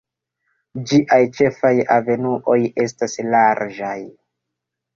[0.91, 2.57] Ĝiaj ĉefaj avenuoj
[2.87, 3.97] estas larĝaj.